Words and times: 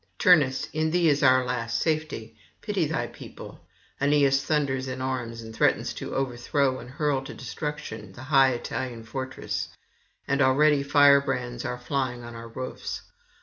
'Turnus, 0.17 0.67
in 0.73 0.89
thee 0.89 1.09
is 1.09 1.21
our 1.21 1.45
last 1.45 1.79
safety; 1.79 2.35
pity 2.61 2.87
thy 2.87 3.05
people. 3.05 3.59
Aeneas 3.99 4.43
thunders 4.43 4.87
in 4.87 4.99
arms, 4.99 5.43
and 5.43 5.55
threatens 5.55 5.93
to 5.93 6.15
overthrow 6.15 6.79
and 6.79 6.89
hurl 6.89 7.21
to 7.23 7.35
destruction 7.35 8.11
the 8.13 8.23
high 8.23 8.49
Italian 8.49 9.03
fortress; 9.03 9.67
and 10.27 10.41
already 10.41 10.81
firebrands 10.81 11.63
are 11.65 11.77
flying 11.77 12.23
on 12.23 12.33
our 12.33 12.47
roofs. 12.49 13.03